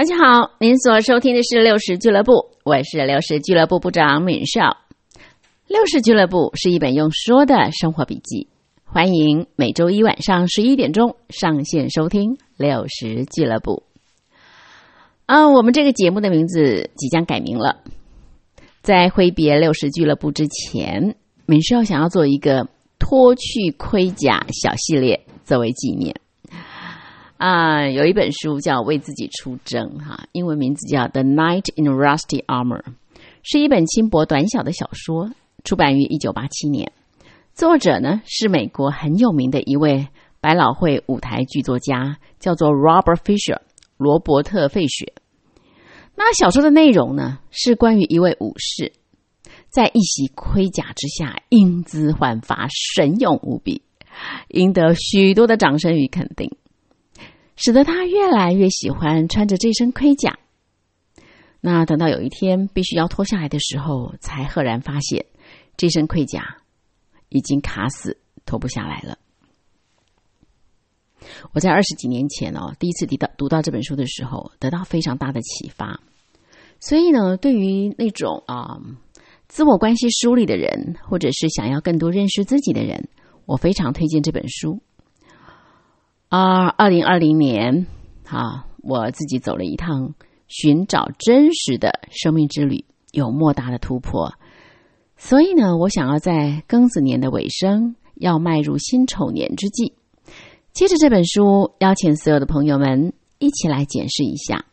[0.00, 2.32] 大家好，您所收听的是六十俱乐部，
[2.64, 4.78] 我是六十俱乐部部长敏少。
[5.68, 8.48] 六十俱乐部是一本用说的生活笔记，
[8.82, 13.82] 欢迎每周一晚上十一点钟上线收听六十俱乐部。
[15.26, 17.82] 啊，我们这个节目的名字即将改名了。
[18.80, 21.14] 在挥别六十俱乐部之前，
[21.44, 22.66] 敏少想要做一个
[22.98, 26.16] 脱去盔甲小系列作为纪念。
[27.40, 32.82] 啊，有一本书叫《为自己出征》哈，英文名字叫《The Knight in Rusty Armor》，
[33.42, 35.30] 是一本轻薄短小的小说，
[35.64, 36.92] 出版于一九八七年。
[37.54, 40.08] 作者呢是美国很有名的一位
[40.42, 43.60] 百老汇舞台剧作家，叫做 Robert Fisher
[43.96, 45.14] 罗伯特·费雪。
[46.14, 48.92] 那小说的内容呢是关于一位武士，
[49.70, 53.80] 在一袭盔甲之下英姿焕发，神勇无比，
[54.48, 56.50] 赢得许多的掌声与肯定。
[57.62, 60.38] 使得他越来越喜欢穿着这身盔甲。
[61.60, 65.26] 那等到有一天必须要脱下来的时候，才赫然发现
[65.76, 66.56] 这身盔甲
[67.28, 69.18] 已经卡死，脱不下来了。
[71.52, 76.00] 我在二十几年前哦，第一次读到读到这本书的时候，得到非常大的启发。
[76.80, 78.80] 所以呢，对于那种啊
[79.48, 83.10] 自我关系梳理的人，或者是想要更多认识自己的人，
[83.44, 84.80] 我非常推荐这本书。
[86.30, 87.88] 啊，二零二零年，
[88.28, 90.14] 啊，我自己走了一趟
[90.46, 94.32] 寻找真实的生命之旅，有莫大的突破。
[95.16, 99.94] 所以呢，我想要在庚子年的尾声，要迈入辛丑年之际，
[100.72, 104.66] 接着这本书，邀请所有的朋友们一起来检视一下，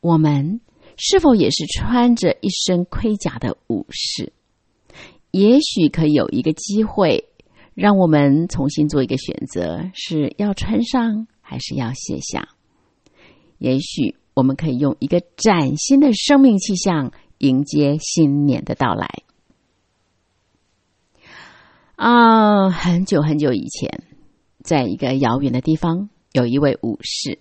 [0.00, 0.60] 我们
[0.96, 4.32] 是否也是穿着一身盔甲的武士？
[5.30, 7.28] 也许可以有一个机会。
[7.74, 12.48] 让我们重新做一个选择：是要穿上，还是要卸下？
[13.58, 19.08] 也许我们可以用一个崭新的生命气象迎接新年的到来。
[21.96, 24.02] 啊，很久很久以前，
[24.62, 27.38] 在一个遥远的地方，有一位武士，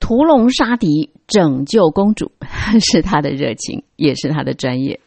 [0.00, 2.32] 屠龙杀敌、拯救公主，
[2.80, 4.98] 是他的热情，也是他的专业。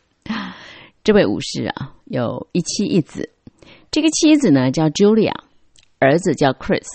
[1.03, 3.31] 这位武士啊，有一妻一子。
[3.91, 5.33] 这个妻子呢叫 Julia，
[5.99, 6.85] 儿子叫 Chris。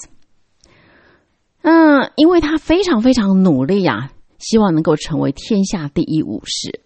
[1.62, 6.82] 嗯，因为他非常非常努力呀，希望能够成为天下第一武士，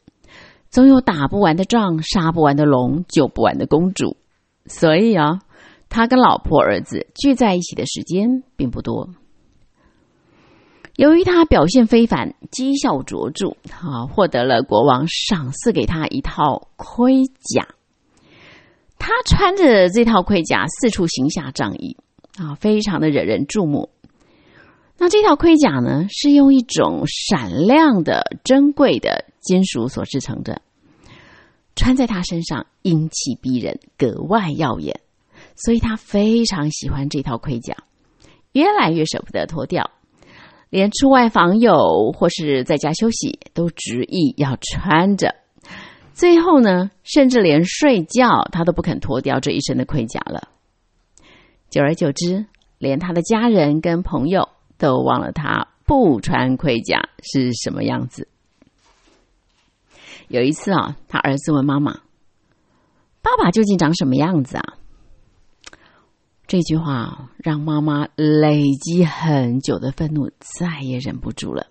[0.71, 4.17] 总有打不完的仗、杀不完的龙、救不完的公主，
[4.67, 5.41] 所以啊，
[5.89, 9.11] 他跟老婆、儿子聚在一起的时间并不多。
[10.97, 17.69] 由于他表现非凡，绩效卓著，啊，获得了国王赏赐给他一套盔甲。
[18.99, 21.97] 他穿着这套盔甲四处行侠仗义，
[22.39, 23.91] 啊，非常的惹人注目。
[24.99, 30.61] 那这套盔甲呢，是用一种闪亮的、珍贵的金属所制成的，
[31.77, 35.01] 穿在他身上英气逼人，格外耀眼。
[35.55, 37.77] 所以他非常喜欢这套盔甲，
[38.53, 39.91] 越来越舍不得脱掉，
[40.71, 45.35] 连出外访友或是在家休息，都执意要穿着。
[46.19, 50.49] 最后呢，甚至连睡觉他都不肯脱掉这一身的盔甲了。
[51.71, 52.45] 久而久之，
[52.79, 58.27] 连他的家人跟朋友都忘了他不穿盔甲是什么样子。
[60.27, 62.01] 有一次啊，他儿子问妈妈
[63.23, 64.75] ：“爸爸究竟长什么样子啊？”
[66.49, 71.69] 这句话让妈妈累积很久的愤怒再也忍不住了，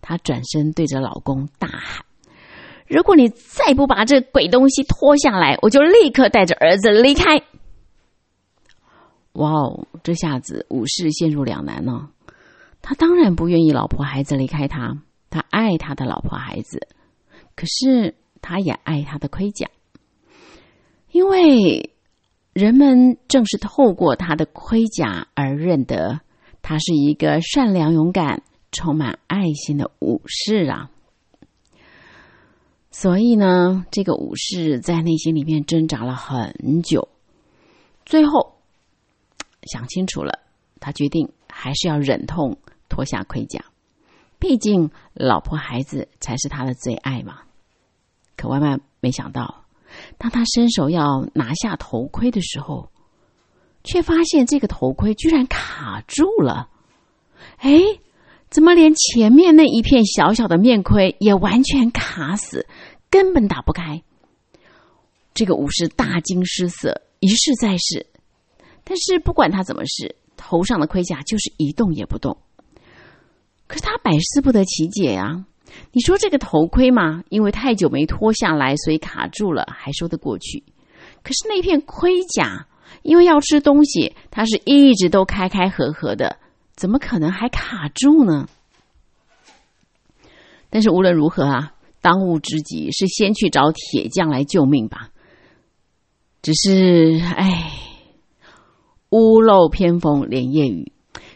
[0.00, 2.04] 她转身对着老公大喊。
[2.86, 7.42] 如果你再不把这鬼东西脱下来，我就立刻带着儿子离开。
[9.32, 12.10] 哇哦，这下子武士陷入两难了。
[12.82, 14.98] 他当然不愿意老婆孩子离开他，
[15.30, 16.86] 他爱他的老婆孩子，
[17.56, 19.68] 可是他也爱他的盔甲，
[21.10, 21.94] 因为
[22.52, 26.20] 人们正是透过他的盔甲而认得
[26.60, 30.90] 他是一个善良、勇敢、充满爱心的武士啊。
[32.96, 37.08] 所以呢，这个武士在内心里面挣扎了很久，
[38.06, 38.54] 最后
[39.64, 40.38] 想清楚了，
[40.78, 42.56] 他决定还是要忍痛
[42.88, 43.64] 脱下盔甲，
[44.38, 47.40] 毕竟老婆孩子才是他的最爱嘛。
[48.36, 49.64] 可万万没想到，
[50.16, 52.90] 当他伸手要拿下头盔的时候，
[53.82, 56.70] 却发现这个头盔居然卡住了。
[57.58, 57.80] 哎，
[58.54, 62.68] 怎么连前面那一片小小的面盔也完全卡死？
[63.10, 64.04] 根本打不开，
[65.34, 68.06] 这个武士大惊失色，一试再试，
[68.84, 72.38] 但是不管他怎么试，头上的盔甲就是一动也不动。
[73.66, 75.44] 可是他百思不得其解呀。
[75.90, 80.62] 你说这个头盔嘛，因为太久没脱下来，所以卡住了，还说得过去。
[81.24, 82.68] 可是那片盔甲，
[83.02, 86.38] 因为要吃东西，它是一直都开开合合的，
[86.76, 88.48] 怎么可能还卡住呢？
[90.70, 95.10] 但是无论如何啊，当务之急是先去找铁匠来救命吧。
[96.42, 97.72] 只是，哎，
[99.10, 100.92] 屋漏偏逢连夜雨，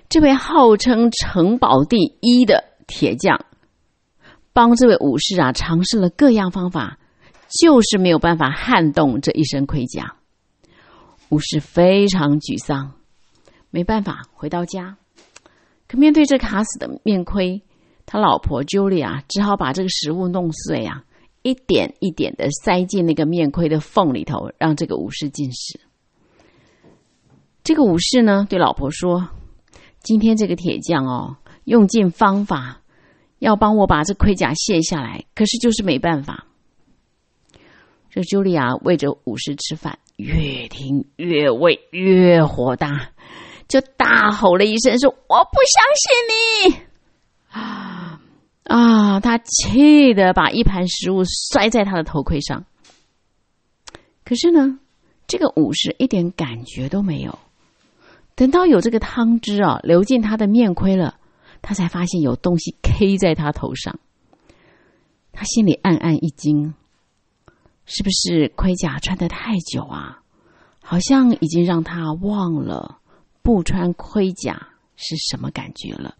[0.08, 3.46] 这位号称城堡第一的铁匠。
[4.52, 6.98] 帮这位武士啊尝试了各样方法，
[7.60, 10.16] 就是没有办法撼动这一身盔甲。
[11.28, 12.94] 武士非常沮丧，
[13.70, 14.96] 没办法回到家。
[15.88, 17.62] 可面对这卡死的面盔，
[18.06, 21.04] 他老婆 Julia 只好把这个食物弄碎啊，
[21.42, 25.80] 一点一点的塞进那个面盔的缝里头，让这个武士进食。
[27.64, 29.28] 这个武士呢对老婆说
[30.00, 32.82] ：“今天这个铁匠哦，用尽方法。”
[33.38, 36.48] 要帮我把这盔甲卸下来，可是就是没办法。
[38.10, 43.12] 这茱莉亚喂着武士吃饭，越听越喂越火大，
[43.68, 46.84] 就大吼了一声说：“我不相信你！”
[47.52, 48.20] 啊
[48.64, 49.20] 啊！
[49.20, 51.22] 他气得把一盘食物
[51.52, 52.64] 摔在他的头盔上。
[54.24, 54.78] 可是呢，
[55.26, 57.38] 这个武士一点感觉都没有。
[58.34, 61.16] 等到有这个汤汁啊流进他的面盔了。
[61.60, 63.98] 他才发现有东西 K 在他头上，
[65.32, 66.72] 他心里暗暗一惊，
[67.84, 70.22] 是不是盔甲穿的太久啊？
[70.80, 72.97] 好像已经让他忘了
[73.48, 76.18] 不穿盔甲是什么感觉了。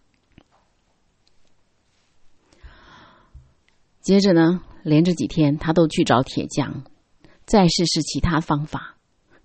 [4.01, 6.85] 接着呢，连着几天，他都去找铁匠，
[7.45, 8.95] 再试试其他方法，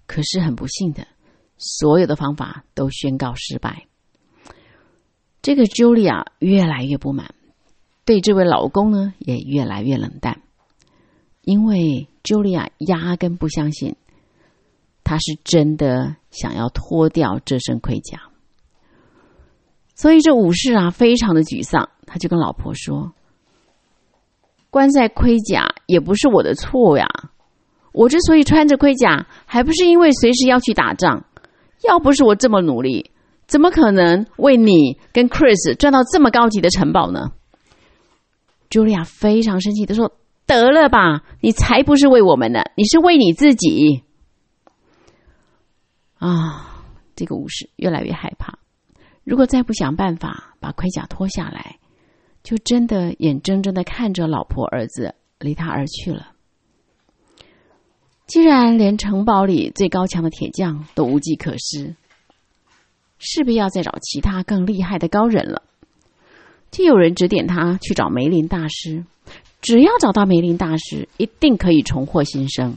[0.06, 1.06] 可是很不幸的，
[1.58, 3.86] 所有的方法都宣告失败。
[5.42, 7.34] 这个 Julia 越来越不满，
[8.06, 10.40] 对这位老公呢也越来越冷淡，
[11.42, 13.96] 因为 Julia 压根不相信
[15.04, 18.18] 他是真的想要脱掉这身盔甲，
[19.94, 23.12] 所以这武士啊非常的沮丧，他就跟老婆说
[24.70, 27.06] ：“关在盔甲也不是我的错呀，
[27.92, 31.24] 我之所以穿着盔甲，还不是因为随时要去打仗，
[31.86, 33.10] 要不是我这么努力。”
[33.46, 37.32] 怎么可能为你跟 Chris 赚到这么高级的城堡呢
[38.70, 40.12] ？Julia 非常生气的说
[40.48, 44.02] ：“得了吧，你才不是为我们呢，你是为你自己。”
[46.26, 46.84] 啊，
[47.16, 48.58] 这个武士越来越害怕。
[49.24, 51.78] 如果再不想办法把盔甲脱下来，
[52.42, 56.32] 就真的眼睁睁的看着老婆儿子离他而去了。
[58.26, 61.94] 既然连城堡里最高强的铁匠都无计可施。
[63.26, 65.62] 势必要再找其他更厉害的高人了。
[66.70, 69.04] 就有人指点他去找梅林大师，
[69.62, 72.76] 只要找到梅林大师，一定可以重获新生。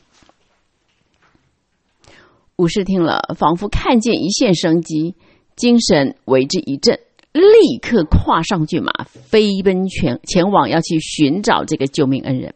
[2.57, 5.15] 武士听了，仿佛看见一线生机，
[5.55, 6.99] 精神为之一振，
[7.31, 12.55] 立刻跨上骏马，飞奔前前往，要去寻找这个救命恩人。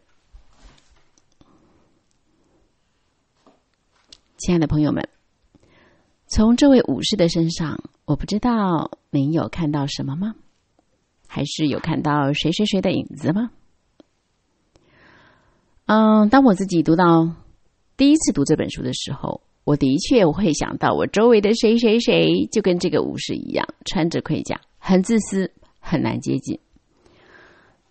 [4.38, 5.08] 亲爱的朋友们。
[6.26, 10.34] 从这位武士的身上，我不知道您有看到什么吗？
[11.28, 13.50] 还是有看到谁谁谁的影子吗？
[15.84, 17.30] 嗯，当我自己读到
[17.98, 26.58] 第一次读这本书的时候，我的确我会想到我周围的谁谁谁就跟这个武士一样，穿着盔甲，很自私，很难接近。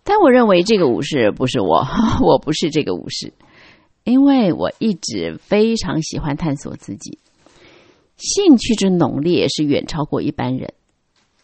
[0.03, 1.85] 但我认为这个武士不是我，
[2.21, 3.33] 我不是这个武士，
[4.03, 7.19] 因为我一直非常喜欢探索自己。
[8.17, 10.73] 兴趣之浓烈是远超过一般人，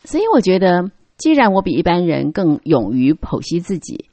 [0.03, 4.05] 所以我觉得，既然我比一般人更勇于剖析自己，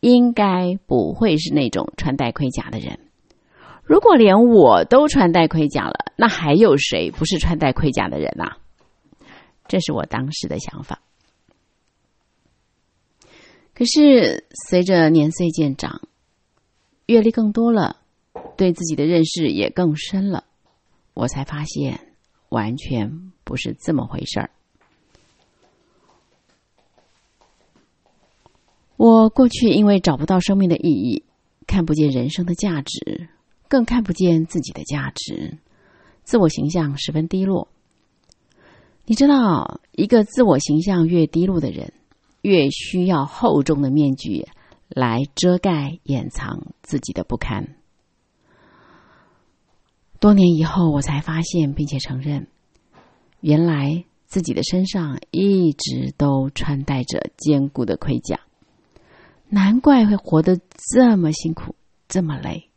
[0.00, 2.98] 应该不会是那种穿戴盔甲的人。
[3.82, 8.58] 如果连我都穿戴盔甲了，那还有谁不是穿戴盔甲的人啊？
[9.68, 11.00] 这是我当时的想法。
[13.74, 16.02] 可是随着年岁渐长，
[17.06, 17.96] 阅历更多了，
[18.56, 20.44] 对自己的认识也更深了，
[21.14, 22.08] 我才发现。
[22.52, 24.50] 完全不是这么回事儿。
[28.98, 31.24] 我过去因为找不到生命的意义，
[31.66, 33.30] 看不见人生的价值，
[33.72, 35.56] 更看不见自己的价值，
[36.24, 37.68] 自我形象十分低落。
[39.06, 41.94] 你知道，一个自我形象越低落的人，
[42.42, 44.46] 越需要厚重的面具
[44.90, 47.74] 来遮盖、掩藏自己的不堪。
[50.20, 52.48] 多年以后，我才发现并且承认，
[53.40, 58.38] 原来自己的身上一直都穿戴着坚固的盔甲，
[59.48, 60.60] 难怪会活得
[60.92, 61.74] 这么辛苦，
[62.06, 62.68] 这么累。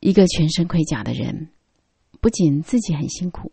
[0.00, 1.48] 一个全身盔甲的人，
[2.20, 3.52] 不仅自己很辛苦，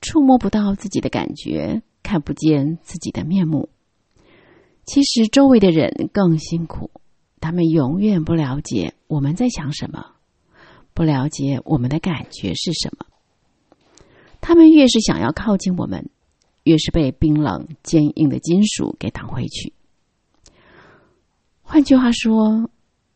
[0.00, 3.68] 触摸不到自己的感觉，看不见自己的面目，
[4.84, 6.90] 其实周围的人更辛苦。
[7.40, 10.04] 他们永远不了解我们在想什么，
[10.92, 13.06] 不了解我们的感觉是什么。
[14.40, 16.10] 他们越是想要靠近我们，
[16.64, 19.72] 越是被冰冷坚硬的金属给挡回去。
[21.62, 22.70] 换句话说，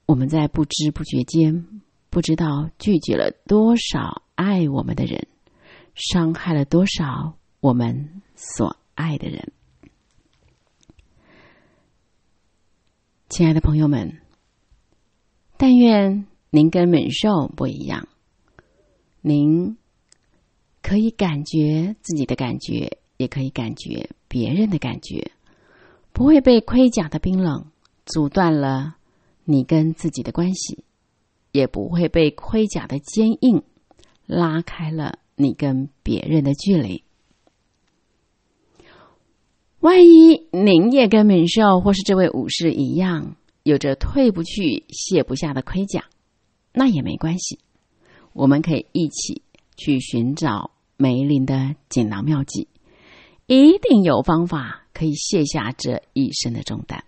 [0.07, 1.82] 我们在不知不觉间，
[2.13, 5.27] 不知道拒绝了多少爱我们的人，
[5.95, 9.51] 伤害了多少我们所爱的人。
[13.31, 14.21] 亲爱的朋友们，
[15.57, 18.07] 但愿您跟猛兽不一样，
[19.23, 19.79] 您。
[20.83, 25.31] 可以感觉自己的感觉，也可以感觉别人的感觉，
[26.13, 27.71] 不会被盔甲的冰冷
[28.05, 28.97] 阻断了
[29.45, 30.85] 你跟自己的关系，
[31.53, 33.63] 也不会被盔甲的坚硬
[34.27, 37.05] 拉开了你跟别人的距离。
[39.79, 46.05] 万一您也跟敏寿或是这位武士一样，有着退不去、卸不下的盔甲，
[46.73, 47.61] 那也没关系，
[48.33, 49.43] 我们可以一起。
[49.75, 52.69] 去寻找梅林的锦囊妙计，
[53.47, 57.03] 一定有方法可以卸下这一身的重担。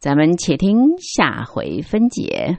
[0.00, 2.56] 咱们且听下回分解。